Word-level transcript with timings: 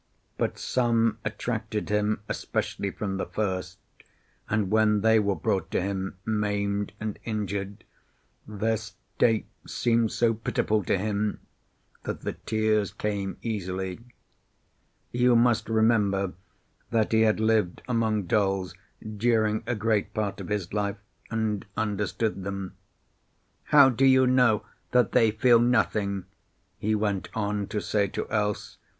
But 0.35 0.57
some 0.57 1.19
attracted 1.23 1.89
him 1.89 2.21
especially 2.27 2.89
from 2.89 3.17
the 3.17 3.27
first, 3.27 3.77
and 4.49 4.71
when 4.71 5.01
they 5.01 5.19
were 5.19 5.35
brought 5.35 5.69
to 5.69 5.81
him 5.83 6.17
maimed 6.25 6.93
and 6.99 7.19
injured, 7.23 7.83
their 8.47 8.77
state 8.77 9.45
seemed 9.67 10.11
so 10.11 10.33
pitiful 10.33 10.83
to 10.85 10.97
him 10.97 11.41
that 12.01 12.21
the 12.21 12.33
tears 12.33 12.91
came 12.91 13.37
easily. 13.43 13.99
You 15.11 15.35
must 15.35 15.69
remember 15.69 16.33
that 16.89 17.11
he 17.11 17.21
had 17.21 17.39
lived 17.39 17.83
among 17.87 18.23
dolls 18.23 18.73
during 19.17 19.61
a 19.67 19.75
great 19.75 20.15
part 20.15 20.41
of 20.41 20.49
his 20.49 20.73
life, 20.73 20.97
and 21.29 21.63
understood 21.77 22.43
them. 22.43 22.73
"How 23.65 23.89
do 23.89 24.07
you 24.07 24.25
know 24.25 24.65
that 24.93 25.11
they 25.11 25.29
feel 25.29 25.59
nothing?" 25.59 26.25
he 26.79 26.95
went 26.95 27.29
on 27.35 27.67
to 27.67 27.79
say 27.79 28.07
to 28.07 28.27
Else. 28.31 28.79